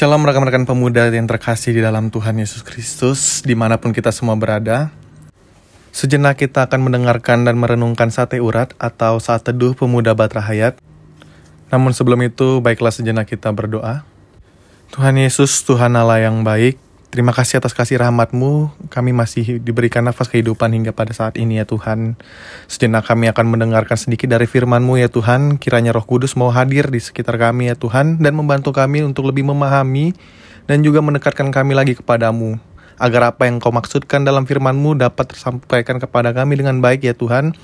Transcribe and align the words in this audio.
Shalom 0.00 0.24
rekan-rekan 0.24 0.64
pemuda 0.64 1.12
yang 1.12 1.28
terkasih 1.28 1.76
di 1.76 1.84
dalam 1.84 2.08
Tuhan 2.08 2.32
Yesus 2.40 2.64
Kristus, 2.64 3.44
di 3.44 3.52
mana 3.52 3.76
pun 3.76 3.92
kita 3.92 4.08
semua 4.08 4.32
berada. 4.32 4.88
Sejenak 5.92 6.40
kita 6.40 6.64
akan 6.64 6.88
mendengarkan 6.88 7.44
dan 7.44 7.60
merenungkan 7.60 8.08
sate 8.08 8.40
urat 8.40 8.72
atau 8.80 9.20
saat 9.20 9.44
teduh 9.44 9.76
pemuda 9.76 10.16
Batra 10.16 10.40
Hayat. 10.40 10.80
Namun 11.68 11.92
sebelum 11.92 12.16
itu, 12.24 12.64
baiklah 12.64 12.96
sejenak 12.96 13.28
kita 13.28 13.52
berdoa. 13.52 14.00
Tuhan 14.88 15.20
Yesus, 15.20 15.68
Tuhan 15.68 15.92
Allah 15.92 16.32
yang 16.32 16.48
baik, 16.48 16.80
Terima 17.10 17.34
kasih 17.34 17.58
atas 17.58 17.74
kasih 17.74 17.98
rahmatmu, 18.06 18.70
kami 18.86 19.10
masih 19.10 19.58
diberikan 19.58 20.06
nafas 20.06 20.30
kehidupan 20.30 20.70
hingga 20.70 20.94
pada 20.94 21.10
saat 21.10 21.34
ini 21.42 21.58
ya 21.58 21.66
Tuhan. 21.66 22.14
Sejenak 22.70 23.02
kami 23.02 23.26
akan 23.26 23.50
mendengarkan 23.50 23.98
sedikit 23.98 24.30
dari 24.30 24.46
firman-Mu 24.46 24.94
ya 24.94 25.10
Tuhan, 25.10 25.58
kiranya 25.58 25.90
roh 25.90 26.06
kudus 26.06 26.38
mau 26.38 26.54
hadir 26.54 26.86
di 26.86 27.02
sekitar 27.02 27.34
kami 27.34 27.66
ya 27.66 27.74
Tuhan, 27.74 28.22
dan 28.22 28.38
membantu 28.38 28.70
kami 28.70 29.02
untuk 29.02 29.26
lebih 29.26 29.42
memahami 29.42 30.14
dan 30.70 30.86
juga 30.86 31.02
mendekatkan 31.02 31.50
kami 31.50 31.74
lagi 31.74 31.98
kepadamu. 31.98 32.62
Agar 32.94 33.34
apa 33.34 33.50
yang 33.50 33.58
kau 33.58 33.74
maksudkan 33.74 34.22
dalam 34.22 34.46
firman-Mu 34.46 35.02
dapat 35.02 35.34
tersampaikan 35.34 35.98
kepada 35.98 36.30
kami 36.30 36.62
dengan 36.62 36.78
baik 36.78 37.10
ya 37.10 37.14
Tuhan, 37.18 37.58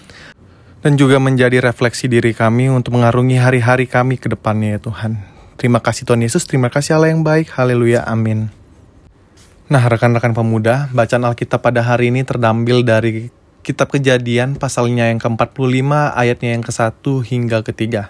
dan 0.82 0.92
juga 0.98 1.22
menjadi 1.22 1.62
refleksi 1.62 2.10
diri 2.10 2.34
kami 2.34 2.66
untuk 2.66 2.98
mengarungi 2.98 3.38
hari-hari 3.38 3.86
kami 3.86 4.18
ke 4.18 4.26
depannya 4.26 4.74
ya 4.74 4.80
Tuhan. 4.82 5.22
Terima 5.54 5.78
kasih 5.78 6.02
Tuhan 6.02 6.26
Yesus, 6.26 6.50
terima 6.50 6.66
kasih 6.66 6.98
Allah 6.98 7.14
yang 7.14 7.22
baik, 7.22 7.54
haleluya, 7.54 8.02
amin. 8.10 8.55
Nah, 9.66 9.82
rekan-rekan 9.82 10.30
pemuda, 10.30 10.86
bacaan 10.94 11.26
Alkitab 11.26 11.58
pada 11.58 11.82
hari 11.82 12.14
ini 12.14 12.22
terdambil 12.22 12.86
dari 12.86 13.34
Kitab 13.66 13.90
Kejadian 13.90 14.54
pasalnya 14.54 15.10
yang 15.10 15.18
ke-45 15.18 15.90
ayatnya 16.14 16.54
yang 16.54 16.62
ke-1 16.62 17.02
hingga 17.02 17.66
ke-3. 17.66 18.06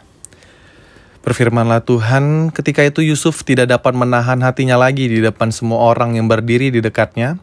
Berfirmanlah 1.24 1.80
Tuhan, 1.80 2.52
ketika 2.52 2.84
itu 2.84 3.00
Yusuf 3.00 3.40
tidak 3.40 3.72
dapat 3.72 3.96
menahan 3.96 4.36
hatinya 4.44 4.76
lagi 4.76 5.08
di 5.08 5.24
depan 5.24 5.48
semua 5.48 5.80
orang 5.88 6.20
yang 6.20 6.28
berdiri 6.28 6.68
di 6.68 6.84
dekatnya. 6.84 7.40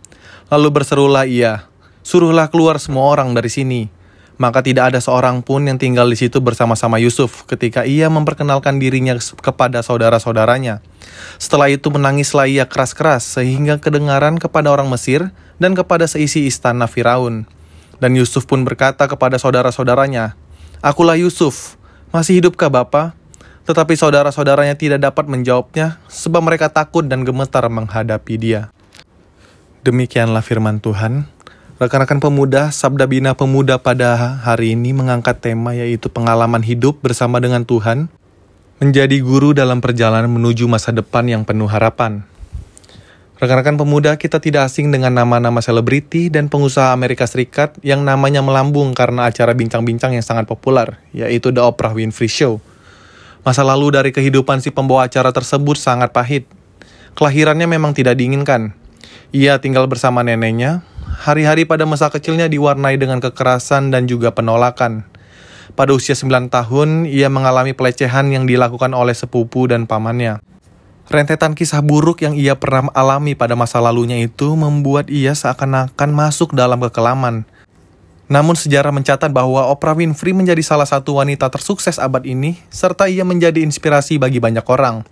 Lalu 0.53 0.69
berserulah 0.69 1.25
ia, 1.25 1.65
suruhlah 2.05 2.53
keluar 2.53 2.77
semua 2.77 3.09
orang 3.09 3.33
dari 3.33 3.49
sini 3.49 4.03
maka 4.37 4.65
tidak 4.65 4.93
ada 4.93 4.99
seorang 4.99 5.45
pun 5.45 5.65
yang 5.69 5.77
tinggal 5.77 6.09
di 6.09 6.17
situ 6.17 6.41
bersama-sama 6.41 6.97
Yusuf 6.97 7.45
ketika 7.45 7.85
ia 7.85 8.09
memperkenalkan 8.09 8.81
dirinya 8.81 9.13
kepada 9.39 9.85
saudara-saudaranya. 9.85 10.81
Setelah 11.41 11.69
itu 11.69 11.89
menangislah 11.89 12.49
ia 12.49 12.65
keras-keras 12.67 13.25
sehingga 13.25 13.79
kedengaran 13.79 14.37
kepada 14.37 14.69
orang 14.69 14.89
Mesir 14.89 15.33
dan 15.57 15.73
kepada 15.77 16.05
seisi 16.09 16.45
istana 16.49 16.85
Firaun. 16.89 17.45
Dan 18.01 18.17
Yusuf 18.17 18.49
pun 18.49 18.67
berkata 18.67 19.07
kepada 19.07 19.39
saudara-saudaranya, 19.39 20.35
Akulah 20.83 21.15
Yusuf, 21.15 21.79
masih 22.11 22.43
hidupkah 22.43 22.67
Bapa? 22.67 23.15
Tetapi 23.63 23.95
saudara-saudaranya 23.95 24.75
tidak 24.75 24.99
dapat 24.99 25.31
menjawabnya 25.31 26.03
sebab 26.11 26.43
mereka 26.43 26.67
takut 26.67 27.07
dan 27.07 27.23
gemetar 27.23 27.63
menghadapi 27.71 28.35
dia. 28.35 28.73
Demikianlah 29.87 30.43
firman 30.43 30.83
Tuhan. 30.83 31.31
Rekan-rekan 31.79 32.19
pemuda, 32.19 32.71
Sabda 32.71 33.07
Bina 33.07 33.35
Pemuda 33.35 33.75
pada 33.75 34.39
hari 34.39 34.75
ini 34.75 34.91
mengangkat 34.95 35.39
tema 35.39 35.75
yaitu 35.75 36.07
pengalaman 36.07 36.63
hidup 36.63 36.99
bersama 37.03 37.39
dengan 37.43 37.63
Tuhan, 37.67 38.07
menjadi 38.83 39.23
guru 39.23 39.55
dalam 39.55 39.79
perjalanan 39.79 40.27
menuju 40.27 40.67
masa 40.67 40.91
depan 40.91 41.23
yang 41.23 41.47
penuh 41.47 41.71
harapan. 41.71 42.27
Rekan-rekan 43.39 43.79
pemuda, 43.79 44.19
kita 44.19 44.43
tidak 44.43 44.67
asing 44.67 44.91
dengan 44.91 45.15
nama-nama 45.15 45.63
selebriti 45.63 46.27
dan 46.27 46.51
pengusaha 46.51 46.91
Amerika 46.91 47.23
Serikat 47.23 47.79
yang 47.79 48.03
namanya 48.03 48.43
melambung 48.43 48.91
karena 48.91 49.31
acara 49.31 49.55
bincang-bincang 49.55 50.19
yang 50.19 50.23
sangat 50.23 50.51
populer, 50.51 50.99
yaitu 51.15 51.55
The 51.55 51.63
Oprah 51.63 51.95
Winfrey 51.95 52.27
Show. 52.27 52.59
Masa 53.47 53.63
lalu 53.63 53.95
dari 53.95 54.11
kehidupan 54.11 54.59
si 54.59 54.67
pembawa 54.67 55.07
acara 55.07 55.31
tersebut 55.31 55.79
sangat 55.79 56.11
pahit. 56.11 56.43
Kelahirannya 57.15 57.71
memang 57.71 57.95
tidak 57.95 58.19
diinginkan. 58.19 58.75
Ia 59.31 59.63
tinggal 59.63 59.87
bersama 59.87 60.27
neneknya, 60.27 60.83
hari-hari 61.23 61.63
pada 61.63 61.87
masa 61.87 62.11
kecilnya 62.11 62.51
diwarnai 62.51 62.99
dengan 62.99 63.23
kekerasan 63.23 63.95
dan 63.95 64.11
juga 64.11 64.35
penolakan. 64.35 65.07
Pada 65.71 65.95
usia 65.95 66.11
9 66.11 66.51
tahun, 66.51 67.07
ia 67.07 67.31
mengalami 67.31 67.71
pelecehan 67.71 68.27
yang 68.27 68.43
dilakukan 68.43 68.91
oleh 68.91 69.15
sepupu 69.15 69.71
dan 69.71 69.87
pamannya. 69.87 70.43
Rentetan 71.07 71.55
kisah 71.55 71.83
buruk 71.83 72.23
yang 72.23 72.35
ia 72.35 72.55
pernah 72.55 72.87
alami 72.95 73.35
pada 73.35 73.55
masa 73.55 73.79
lalunya 73.83 74.19
itu 74.19 74.55
membuat 74.55 75.11
ia 75.11 75.35
seakan-akan 75.35 76.09
masuk 76.11 76.55
dalam 76.55 76.79
kekelaman. 76.79 77.43
Namun 78.31 78.55
sejarah 78.55 78.95
mencatat 78.95 79.27
bahwa 79.29 79.67
Oprah 79.67 79.99
Winfrey 79.99 80.31
menjadi 80.31 80.63
salah 80.63 80.87
satu 80.87 81.19
wanita 81.19 81.51
tersukses 81.51 81.99
abad 81.99 82.23
ini, 82.23 82.55
serta 82.71 83.11
ia 83.11 83.27
menjadi 83.27 83.59
inspirasi 83.59 84.15
bagi 84.15 84.39
banyak 84.39 84.63
orang. 84.63 85.03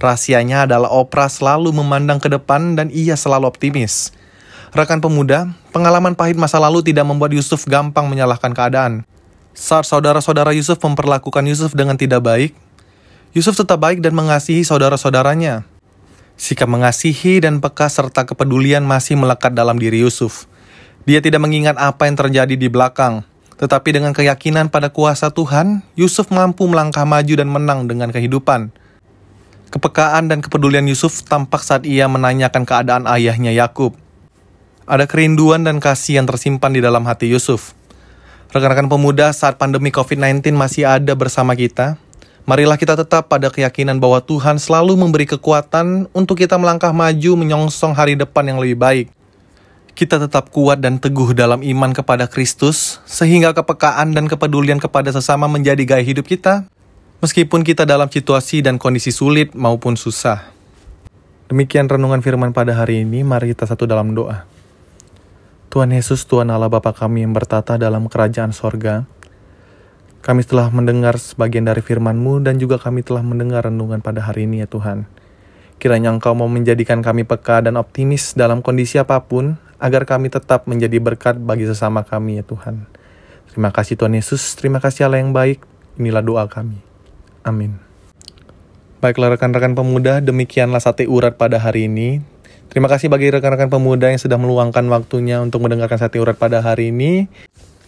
Rahasianya 0.00 0.64
adalah 0.64 0.88
Oprah 0.88 1.28
selalu 1.28 1.76
memandang 1.76 2.22
ke 2.22 2.32
depan 2.32 2.78
dan 2.78 2.88
ia 2.88 3.18
selalu 3.18 3.52
optimis. 3.52 4.16
Rekan 4.72 5.00
pemuda, 5.00 5.52
pengalaman 5.76 6.16
pahit 6.16 6.40
masa 6.40 6.56
lalu 6.56 6.80
tidak 6.80 7.04
membuat 7.04 7.36
Yusuf 7.36 7.68
gampang 7.68 8.08
menyalahkan 8.08 8.52
keadaan. 8.56 9.04
Saat 9.58 9.90
saudara-saudara 9.90 10.54
Yusuf 10.54 10.78
memperlakukan 10.78 11.42
Yusuf 11.42 11.74
dengan 11.74 11.98
tidak 11.98 12.22
baik, 12.22 12.54
Yusuf 13.34 13.58
tetap 13.58 13.82
baik 13.82 13.98
dan 13.98 14.14
mengasihi 14.14 14.62
saudara-saudaranya. 14.62 15.66
Sikap 16.38 16.70
mengasihi 16.70 17.42
dan 17.42 17.58
peka 17.58 17.90
serta 17.90 18.22
kepedulian 18.22 18.86
masih 18.86 19.18
melekat 19.18 19.50
dalam 19.50 19.74
diri 19.74 19.98
Yusuf. 20.06 20.46
Dia 21.10 21.18
tidak 21.18 21.42
mengingat 21.42 21.74
apa 21.74 22.06
yang 22.06 22.14
terjadi 22.14 22.54
di 22.54 22.70
belakang, 22.70 23.26
tetapi 23.58 23.98
dengan 23.98 24.14
keyakinan 24.14 24.70
pada 24.70 24.94
kuasa 24.94 25.34
Tuhan, 25.34 25.82
Yusuf 25.98 26.30
mampu 26.30 26.70
melangkah 26.70 27.02
maju 27.02 27.34
dan 27.34 27.50
menang 27.50 27.90
dengan 27.90 28.14
kehidupan. 28.14 28.70
Kepekaan 29.74 30.30
dan 30.30 30.38
kepedulian 30.38 30.86
Yusuf 30.86 31.26
tampak 31.26 31.66
saat 31.66 31.82
ia 31.82 32.06
menanyakan 32.06 32.62
keadaan 32.62 33.10
ayahnya 33.10 33.50
Yakub. 33.50 33.98
Ada 34.86 35.10
kerinduan 35.10 35.66
dan 35.66 35.82
kasih 35.82 36.22
yang 36.22 36.30
tersimpan 36.30 36.70
di 36.70 36.78
dalam 36.78 37.02
hati 37.10 37.26
Yusuf. 37.26 37.74
Rekan-rekan 38.48 38.88
pemuda 38.88 39.28
saat 39.36 39.60
pandemi 39.60 39.92
COVID-19 39.92 40.56
masih 40.56 40.88
ada 40.88 41.12
bersama 41.12 41.52
kita, 41.52 42.00
marilah 42.48 42.80
kita 42.80 42.96
tetap 42.96 43.28
pada 43.28 43.52
keyakinan 43.52 44.00
bahwa 44.00 44.24
Tuhan 44.24 44.56
selalu 44.56 44.96
memberi 44.96 45.28
kekuatan 45.28 46.08
untuk 46.16 46.40
kita 46.40 46.56
melangkah 46.56 46.88
maju 46.96 47.44
menyongsong 47.44 47.92
hari 47.92 48.16
depan 48.16 48.48
yang 48.48 48.56
lebih 48.56 48.80
baik. 48.80 49.06
Kita 49.92 50.16
tetap 50.16 50.48
kuat 50.48 50.80
dan 50.80 50.96
teguh 50.96 51.36
dalam 51.36 51.60
iman 51.60 51.92
kepada 51.92 52.24
Kristus, 52.24 53.04
sehingga 53.04 53.52
kepekaan 53.52 54.16
dan 54.16 54.24
kepedulian 54.24 54.80
kepada 54.80 55.12
sesama 55.12 55.44
menjadi 55.44 55.84
gaya 55.84 56.00
hidup 56.00 56.24
kita, 56.24 56.64
meskipun 57.20 57.60
kita 57.60 57.84
dalam 57.84 58.08
situasi 58.08 58.64
dan 58.64 58.80
kondisi 58.80 59.12
sulit 59.12 59.52
maupun 59.52 59.92
susah. 59.92 60.56
Demikian 61.52 61.84
renungan 61.84 62.24
firman 62.24 62.56
pada 62.56 62.72
hari 62.72 63.04
ini, 63.04 63.20
mari 63.20 63.52
kita 63.52 63.68
satu 63.68 63.84
dalam 63.84 64.16
doa. 64.16 64.48
Tuhan 65.68 65.92
Yesus, 65.92 66.24
Tuhan 66.24 66.48
Allah 66.48 66.72
Bapa 66.72 66.96
kami 66.96 67.28
yang 67.28 67.36
bertata 67.36 67.76
dalam 67.76 68.08
kerajaan 68.08 68.56
sorga, 68.56 69.04
kami 70.24 70.40
telah 70.40 70.72
mendengar 70.72 71.20
sebagian 71.20 71.68
dari 71.68 71.84
firman-Mu 71.84 72.40
dan 72.40 72.56
juga 72.56 72.80
kami 72.80 73.04
telah 73.04 73.20
mendengar 73.20 73.68
renungan 73.68 74.00
pada 74.00 74.24
hari 74.24 74.48
ini 74.48 74.64
ya 74.64 74.68
Tuhan. 74.68 75.04
Kiranya 75.76 76.08
Engkau 76.08 76.32
mau 76.32 76.48
menjadikan 76.48 77.04
kami 77.04 77.28
peka 77.28 77.60
dan 77.60 77.76
optimis 77.76 78.32
dalam 78.32 78.64
kondisi 78.64 78.96
apa 78.96 79.20
pun, 79.20 79.60
agar 79.76 80.08
kami 80.08 80.32
tetap 80.32 80.64
menjadi 80.64 80.96
berkat 81.04 81.36
bagi 81.36 81.68
sesama 81.68 82.00
kami 82.00 82.40
ya 82.40 82.44
Tuhan. 82.48 82.88
Terima 83.52 83.68
kasih 83.68 84.00
Tuhan 84.00 84.16
Yesus, 84.16 84.56
terima 84.56 84.80
kasih 84.80 85.04
Allah 85.04 85.20
yang 85.20 85.36
baik, 85.36 85.60
inilah 86.00 86.24
doa 86.24 86.48
kami. 86.48 86.80
Amin. 87.44 87.76
Baiklah 89.04 89.36
rekan-rekan 89.36 89.76
pemuda, 89.76 90.24
demikianlah 90.24 90.80
sate 90.80 91.04
urat 91.04 91.36
pada 91.36 91.60
hari 91.60 91.92
ini. 91.92 92.24
Terima 92.68 92.84
kasih 92.84 93.08
bagi 93.08 93.32
rekan-rekan 93.32 93.72
pemuda 93.72 94.12
yang 94.12 94.20
sudah 94.20 94.36
meluangkan 94.36 94.84
waktunya 94.92 95.40
untuk 95.40 95.64
mendengarkan 95.64 95.96
sate 95.96 96.20
urat 96.20 96.36
pada 96.36 96.60
hari 96.60 96.92
ini. 96.92 97.24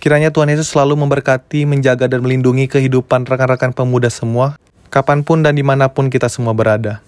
Kiranya 0.01 0.33
Tuhan 0.33 0.49
Yesus 0.49 0.73
selalu 0.73 0.97
memberkati, 1.05 1.69
menjaga, 1.69 2.09
dan 2.09 2.25
melindungi 2.25 2.65
kehidupan 2.65 3.29
rekan-rekan 3.29 3.77
pemuda 3.77 4.09
semua, 4.09 4.57
kapan 4.89 5.21
pun 5.21 5.45
dan 5.45 5.53
di 5.53 5.61
mana 5.61 5.93
pun 5.93 6.09
kita 6.09 6.33
semua 6.33 6.57
berada. 6.57 7.05